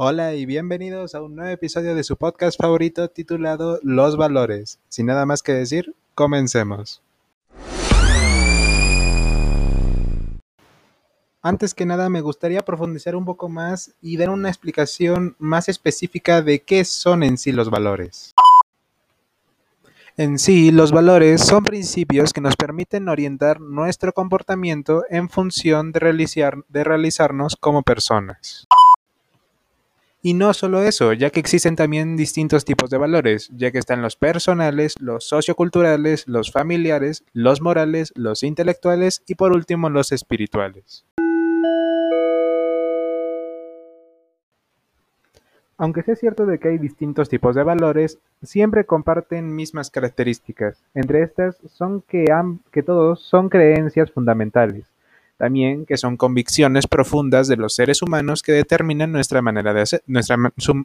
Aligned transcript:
Hola 0.00 0.34
y 0.34 0.46
bienvenidos 0.46 1.16
a 1.16 1.22
un 1.22 1.34
nuevo 1.34 1.50
episodio 1.50 1.96
de 1.96 2.04
su 2.04 2.16
podcast 2.16 2.56
favorito 2.56 3.08
titulado 3.08 3.80
Los 3.82 4.16
Valores. 4.16 4.78
Sin 4.88 5.06
nada 5.06 5.26
más 5.26 5.42
que 5.42 5.50
decir, 5.50 5.92
comencemos. 6.14 7.02
Antes 11.42 11.74
que 11.74 11.84
nada 11.84 12.08
me 12.10 12.20
gustaría 12.20 12.64
profundizar 12.64 13.16
un 13.16 13.24
poco 13.24 13.48
más 13.48 13.92
y 14.00 14.16
dar 14.16 14.30
una 14.30 14.48
explicación 14.48 15.34
más 15.40 15.68
específica 15.68 16.42
de 16.42 16.60
qué 16.60 16.84
son 16.84 17.24
en 17.24 17.36
sí 17.36 17.50
los 17.50 17.68
valores. 17.68 18.36
En 20.16 20.38
sí, 20.38 20.70
los 20.70 20.92
valores 20.92 21.44
son 21.44 21.64
principios 21.64 22.32
que 22.32 22.40
nos 22.40 22.54
permiten 22.54 23.08
orientar 23.08 23.60
nuestro 23.60 24.12
comportamiento 24.12 25.02
en 25.10 25.28
función 25.28 25.90
de, 25.90 25.98
realizar, 25.98 26.58
de 26.68 26.84
realizarnos 26.84 27.56
como 27.56 27.82
personas. 27.82 28.68
Y 30.20 30.34
no 30.34 30.52
solo 30.52 30.82
eso, 30.82 31.12
ya 31.12 31.30
que 31.30 31.38
existen 31.38 31.76
también 31.76 32.16
distintos 32.16 32.64
tipos 32.64 32.90
de 32.90 32.98
valores, 32.98 33.48
ya 33.54 33.70
que 33.70 33.78
están 33.78 34.02
los 34.02 34.16
personales, 34.16 34.96
los 35.00 35.28
socioculturales, 35.28 36.26
los 36.26 36.50
familiares, 36.50 37.24
los 37.32 37.62
morales, 37.62 38.12
los 38.16 38.42
intelectuales 38.42 39.22
y 39.28 39.36
por 39.36 39.52
último 39.52 39.90
los 39.90 40.10
espirituales. 40.10 41.04
Aunque 45.76 46.02
sea 46.02 46.16
cierto 46.16 46.46
de 46.46 46.58
que 46.58 46.70
hay 46.70 46.78
distintos 46.78 47.28
tipos 47.28 47.54
de 47.54 47.62
valores, 47.62 48.18
siempre 48.42 48.84
comparten 48.84 49.54
mismas 49.54 49.88
características. 49.88 50.82
Entre 50.94 51.22
estas 51.22 51.56
son 51.68 52.02
que, 52.02 52.24
que 52.72 52.82
todos 52.82 53.22
son 53.22 53.48
creencias 53.48 54.10
fundamentales, 54.10 54.84
también 55.38 55.86
que 55.86 55.96
son 55.96 56.18
convicciones 56.18 56.86
profundas 56.86 57.48
de 57.48 57.56
los 57.56 57.74
seres 57.74 58.02
humanos 58.02 58.42
que 58.42 58.52
determinan 58.52 59.12
nuestra 59.12 59.40
manera 59.40 59.72
de 59.72 59.86
ser, 59.86 60.02
nuestra, 60.06 60.36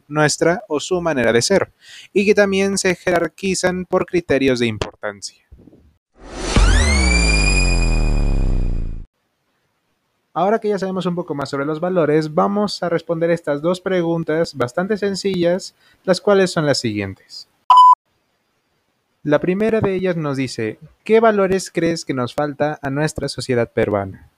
nuestra 0.08 0.62
o 0.68 0.80
su 0.80 1.02
manera 1.02 1.32
de 1.32 1.42
ser, 1.42 1.72
y 2.12 2.24
que 2.24 2.34
también 2.34 2.78
se 2.78 2.94
jerarquizan 2.94 3.84
por 3.84 4.06
criterios 4.06 4.60
de 4.60 4.66
importancia. 4.66 5.44
Ahora 10.32 10.58
que 10.58 10.68
ya 10.68 10.78
sabemos 10.78 11.06
un 11.06 11.14
poco 11.14 11.34
más 11.34 11.50
sobre 11.50 11.64
los 11.64 11.78
valores, 11.78 12.34
vamos 12.34 12.82
a 12.82 12.88
responder 12.88 13.30
estas 13.30 13.60
dos 13.62 13.80
preguntas 13.80 14.56
bastante 14.56 14.96
sencillas, 14.96 15.76
las 16.04 16.20
cuales 16.20 16.50
son 16.50 16.66
las 16.66 16.78
siguientes. 16.78 17.48
La 19.22 19.40
primera 19.40 19.80
de 19.80 19.94
ellas 19.94 20.16
nos 20.16 20.36
dice, 20.36 20.78
¿qué 21.02 21.18
valores 21.18 21.70
crees 21.70 22.04
que 22.04 22.14
nos 22.14 22.34
falta 22.34 22.78
a 22.82 22.90
nuestra 22.90 23.28
sociedad 23.28 23.70
peruana? 23.72 24.28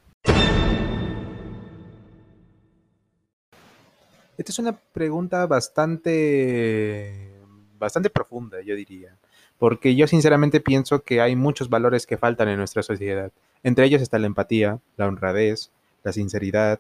Esta 4.47 4.53
es 4.53 4.59
una 4.61 4.79
pregunta 4.93 5.45
bastante, 5.49 7.33
bastante 7.81 8.11
profunda, 8.11 8.61
yo 8.61 8.77
diría, 8.77 9.19
porque 9.59 9.97
yo 9.97 10.07
sinceramente 10.07 10.61
pienso 10.61 11.03
que 11.03 11.21
hay 11.21 11.35
muchos 11.35 11.69
valores 11.69 12.07
que 12.07 12.17
faltan 12.17 12.51
en 12.51 12.59
nuestra 12.59 12.85
sociedad. 12.85 13.33
Entre 13.65 13.87
ellos 13.87 14.01
está 14.03 14.21
la 14.21 14.29
empatía, 14.29 14.79
la 14.97 15.09
honradez, 15.09 15.73
la 16.05 16.13
sinceridad, 16.13 16.79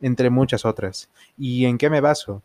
entre 0.00 0.30
muchas 0.30 0.64
otras. 0.64 1.10
¿Y 1.36 1.64
en 1.64 1.78
qué 1.78 1.90
me 1.90 2.00
baso? 2.00 2.44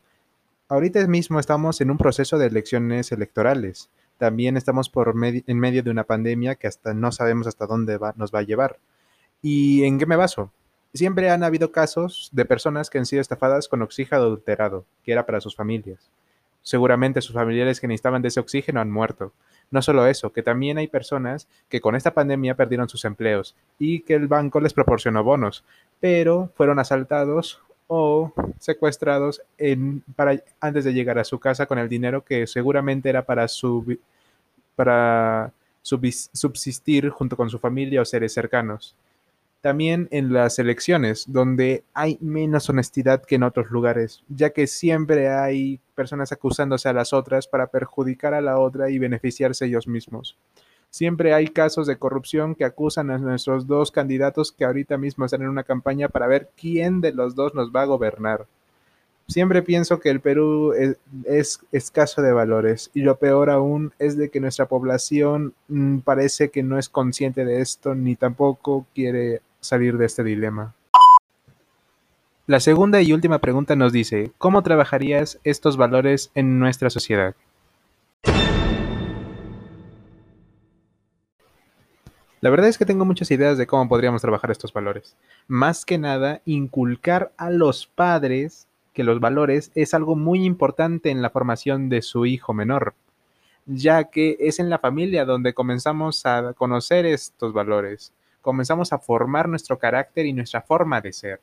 Ahorita 0.67 1.05
mismo 1.05 1.39
estamos 1.39 1.79
en 1.79 1.91
un 1.91 1.99
proceso 1.99 2.39
de 2.39 2.47
elecciones 2.47 3.11
electorales. 3.11 3.91
También 4.17 4.57
estamos 4.57 4.89
por 4.89 5.13
en 5.23 5.59
medio 5.59 5.83
de 5.83 5.91
una 5.91 6.05
pandemia 6.05 6.55
que 6.55 6.65
hasta 6.65 6.95
no 6.95 7.11
sabemos 7.11 7.45
hasta 7.45 7.67
dónde 7.67 7.99
nos 8.15 8.33
va 8.33 8.39
a 8.39 8.47
llevar. 8.47 8.79
¿Y 9.43 9.83
en 9.83 9.99
qué 9.99 10.07
me 10.07 10.15
baso? 10.15 10.51
Siempre 10.95 11.29
han 11.29 11.43
habido 11.43 11.73
casos 11.73 12.29
de 12.31 12.45
personas 12.45 12.89
que 12.89 12.97
han 12.97 13.05
sido 13.05 13.21
estafadas 13.21 13.67
con 13.67 13.81
oxígeno 13.81 14.21
adulterado, 14.21 14.85
que 15.03 15.11
era 15.11 15.25
para 15.25 15.41
sus 15.41 15.53
familias. 15.53 16.09
Seguramente 16.61 17.21
sus 17.21 17.35
familiares 17.35 17.81
que 17.81 17.87
necesitaban 17.87 18.21
de 18.21 18.29
ese 18.29 18.39
oxígeno 18.39 18.79
han 18.79 18.89
muerto. 18.89 19.33
No 19.71 19.81
solo 19.81 20.07
eso, 20.07 20.31
que 20.31 20.41
también 20.41 20.77
hay 20.77 20.87
personas 20.87 21.49
que 21.67 21.81
con 21.81 21.97
esta 21.97 22.13
pandemia 22.13 22.55
perdieron 22.55 22.87
sus 22.87 23.03
empleos 23.03 23.57
y 23.77 23.99
que 24.03 24.13
el 24.13 24.29
banco 24.29 24.61
les 24.61 24.73
proporcionó 24.73 25.21
bonos, 25.21 25.65
pero 25.99 26.49
fueron 26.55 26.79
asaltados 26.79 27.61
o 27.87 28.31
secuestrados 28.59 29.41
para, 30.15 30.41
antes 30.61 30.85
de 30.85 30.93
llegar 30.93 31.19
a 31.19 31.25
su 31.25 31.39
casa 31.39 31.65
con 31.65 31.77
el 31.77 31.89
dinero 31.89 32.23
que 32.23 32.47
seguramente 32.47 33.09
era 33.09 33.25
para 33.25 33.49
subsistir 35.81 37.09
junto 37.09 37.35
con 37.35 37.49
su 37.49 37.59
familia 37.59 38.01
o 38.01 38.05
seres 38.05 38.33
cercanos 38.33 38.95
también 39.65 40.07
en 40.11 40.31
las 40.31 40.59
elecciones, 40.59 41.25
donde 41.27 41.83
hay 41.95 42.19
menos 42.21 42.69
honestidad 42.69 43.23
que 43.23 43.33
en 43.33 43.41
otros 43.41 43.71
lugares, 43.71 44.23
ya 44.29 44.51
que 44.51 44.67
siempre 44.67 45.27
hay 45.29 45.79
personas 45.95 46.31
acusándose 46.31 46.87
a 46.87 46.93
las 46.93 47.13
otras 47.13 47.47
para 47.47 47.65
perjudicar 47.65 48.35
a 48.35 48.41
la 48.41 48.59
otra 48.59 48.91
y 48.91 48.99
beneficiarse 48.99 49.65
ellos 49.65 49.87
mismos. 49.87 50.37
Siempre 50.91 51.33
hay 51.33 51.47
casos 51.47 51.87
de 51.87 51.97
corrupción 51.97 52.53
que 52.53 52.63
acusan 52.63 53.09
a 53.09 53.17
nuestros 53.17 53.65
dos 53.65 53.89
candidatos 53.89 54.51
que 54.51 54.65
ahorita 54.65 54.99
mismo 54.99 55.25
están 55.25 55.41
en 55.41 55.49
una 55.49 55.63
campaña 55.63 56.09
para 56.09 56.27
ver 56.27 56.51
quién 56.55 57.01
de 57.01 57.11
los 57.11 57.33
dos 57.33 57.55
nos 57.55 57.71
va 57.71 57.81
a 57.81 57.85
gobernar. 57.85 58.45
Siempre 59.27 59.63
pienso 59.63 59.99
que 59.99 60.11
el 60.11 60.19
Perú 60.19 60.73
es, 61.25 61.59
escaso 61.71 62.21
de 62.21 62.31
valores 62.31 62.91
y 62.93 63.01
lo 63.01 63.17
peor 63.17 63.49
aún 63.49 63.93
es 63.97 64.15
de 64.15 64.29
que 64.29 64.39
nuestra 64.39 64.67
población 64.67 65.55
mm, 65.69 66.01
parece 66.01 66.51
que 66.51 66.61
no 66.61 66.77
es 66.77 66.87
consciente 66.87 67.45
de 67.45 67.61
esto 67.61 67.95
ni 67.95 68.15
tampoco 68.15 68.85
quiere 68.93 69.41
salir 69.65 69.97
de 69.97 70.05
este 70.05 70.23
dilema. 70.23 70.73
La 72.47 72.59
segunda 72.59 73.01
y 73.01 73.11
última 73.11 73.39
pregunta 73.39 73.75
nos 73.75 73.91
dice, 73.91 74.31
¿cómo 74.37 74.61
trabajarías 74.61 75.39
estos 75.43 75.77
valores 75.77 76.29
en 76.35 76.59
nuestra 76.59 76.91
sociedad? 76.91 77.35
La 82.45 82.51
verdad 82.51 82.67
es 82.69 82.77
que 82.77 82.85
tengo 82.85 83.05
muchas 83.05 83.31
ideas 83.31 83.57
de 83.57 83.65
cómo 83.65 83.89
podríamos 83.89 84.21
trabajar 84.21 84.51
estos 84.51 84.71
valores. 84.71 85.15
Más 85.47 85.83
que 85.83 85.97
nada, 85.97 86.41
inculcar 86.45 87.31
a 87.37 87.49
los 87.49 87.87
padres 87.87 88.67
que 88.93 89.03
los 89.03 89.19
valores 89.19 89.71
es 89.73 89.95
algo 89.95 90.15
muy 90.15 90.45
importante 90.45 91.09
en 91.09 91.23
la 91.23 91.31
formación 91.31 91.89
de 91.89 92.03
su 92.03 92.27
hijo 92.27 92.53
menor, 92.53 92.93
ya 93.65 94.03
que 94.05 94.37
es 94.39 94.59
en 94.59 94.69
la 94.69 94.77
familia 94.77 95.25
donde 95.25 95.55
comenzamos 95.55 96.27
a 96.27 96.53
conocer 96.53 97.07
estos 97.07 97.53
valores 97.53 98.13
comenzamos 98.45 98.93
a 98.93 98.99
formar 98.99 99.49
nuestro 99.49 99.79
carácter 99.79 100.27
y 100.27 100.31
nuestra 100.31 100.61
forma 100.61 101.01
de 101.01 101.11
ser. 101.11 101.41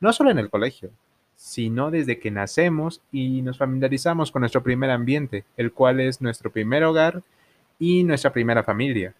No 0.00 0.14
solo 0.14 0.30
en 0.30 0.38
el 0.38 0.48
colegio, 0.48 0.90
sino 1.36 1.90
desde 1.90 2.18
que 2.18 2.30
nacemos 2.30 3.02
y 3.12 3.42
nos 3.42 3.58
familiarizamos 3.58 4.32
con 4.32 4.40
nuestro 4.40 4.62
primer 4.62 4.90
ambiente, 4.90 5.44
el 5.58 5.72
cual 5.72 6.00
es 6.00 6.22
nuestro 6.22 6.50
primer 6.50 6.84
hogar 6.84 7.22
y 7.78 8.02
nuestra 8.02 8.32
primera 8.32 8.64
familia. 8.64 9.14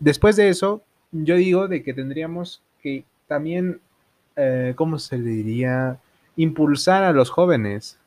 después 0.00 0.36
de 0.36 0.50
eso, 0.50 0.82
yo 1.10 1.34
digo 1.36 1.66
de 1.66 1.82
que 1.82 1.94
tendríamos 1.94 2.60
que 2.82 3.04
también, 3.26 3.80
eh, 4.36 4.74
¿cómo 4.76 4.98
se 4.98 5.16
le 5.16 5.30
diría? 5.30 5.98
Impulsar 6.36 7.04
a 7.04 7.12
los 7.12 7.30
jóvenes 7.30 7.98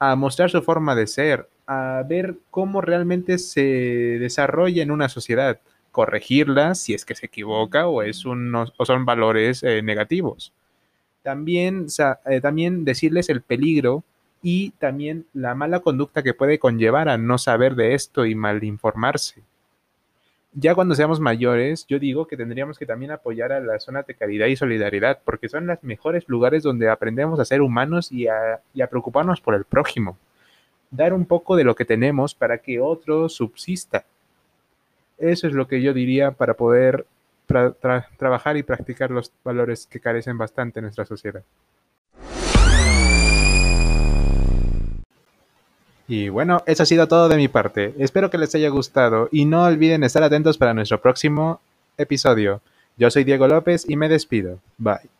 a 0.00 0.16
mostrar 0.16 0.50
su 0.50 0.60
forma 0.62 0.96
de 0.96 1.06
ser, 1.06 1.48
a 1.66 2.02
ver 2.06 2.34
cómo 2.50 2.80
realmente 2.80 3.38
se 3.38 4.18
desarrolla 4.18 4.82
en 4.82 4.90
una 4.90 5.08
sociedad 5.08 5.60
corregirla 5.96 6.74
si 6.74 6.92
es 6.92 7.06
que 7.06 7.14
se 7.14 7.24
equivoca 7.24 7.88
o, 7.88 8.02
es 8.02 8.22
o 8.26 8.84
son 8.84 9.04
valores 9.06 9.62
eh, 9.62 9.80
negativos. 9.80 10.52
También, 11.22 11.86
eh, 12.26 12.40
también 12.42 12.84
decirles 12.84 13.30
el 13.30 13.40
peligro 13.40 14.04
y 14.42 14.72
también 14.72 15.24
la 15.32 15.54
mala 15.54 15.80
conducta 15.80 16.22
que 16.22 16.34
puede 16.34 16.58
conllevar 16.58 17.08
a 17.08 17.16
no 17.16 17.38
saber 17.38 17.76
de 17.76 17.94
esto 17.94 18.26
y 18.26 18.34
mal 18.34 18.62
informarse. 18.62 19.40
Ya 20.52 20.74
cuando 20.74 20.94
seamos 20.94 21.18
mayores, 21.18 21.86
yo 21.86 21.98
digo 21.98 22.26
que 22.26 22.36
tendríamos 22.36 22.78
que 22.78 22.84
también 22.84 23.10
apoyar 23.10 23.50
a 23.50 23.60
las 23.60 23.84
zonas 23.84 24.06
de 24.06 24.16
caridad 24.16 24.48
y 24.48 24.56
solidaridad, 24.56 25.20
porque 25.24 25.48
son 25.48 25.66
los 25.66 25.82
mejores 25.82 26.24
lugares 26.28 26.62
donde 26.62 26.90
aprendemos 26.90 27.40
a 27.40 27.46
ser 27.46 27.62
humanos 27.62 28.12
y 28.12 28.26
a, 28.28 28.60
y 28.74 28.82
a 28.82 28.90
preocuparnos 28.90 29.40
por 29.40 29.54
el 29.54 29.64
prójimo. 29.64 30.18
Dar 30.90 31.14
un 31.14 31.24
poco 31.24 31.56
de 31.56 31.64
lo 31.64 31.74
que 31.74 31.86
tenemos 31.86 32.34
para 32.34 32.58
que 32.58 32.80
otro 32.80 33.30
subsista 33.30 34.04
eso 35.18 35.46
es 35.46 35.52
lo 35.52 35.66
que 35.66 35.82
yo 35.82 35.92
diría 35.92 36.32
para 36.32 36.54
poder 36.54 37.06
trabajar 38.18 38.56
y 38.56 38.62
practicar 38.62 39.10
los 39.10 39.32
valores 39.44 39.86
que 39.86 40.00
carecen 40.00 40.36
bastante 40.36 40.80
en 40.80 40.84
nuestra 40.84 41.04
sociedad. 41.04 41.42
Y 46.08 46.28
bueno, 46.28 46.62
eso 46.66 46.82
ha 46.82 46.86
sido 46.86 47.08
todo 47.08 47.28
de 47.28 47.36
mi 47.36 47.48
parte. 47.48 47.94
Espero 47.98 48.30
que 48.30 48.38
les 48.38 48.54
haya 48.54 48.68
gustado 48.68 49.28
y 49.32 49.44
no 49.44 49.64
olviden 49.64 50.04
estar 50.04 50.22
atentos 50.22 50.56
para 50.56 50.74
nuestro 50.74 51.00
próximo 51.00 51.60
episodio. 51.98 52.60
Yo 52.96 53.10
soy 53.10 53.24
Diego 53.24 53.48
López 53.48 53.88
y 53.88 53.96
me 53.96 54.08
despido. 54.08 54.60
Bye. 54.78 55.15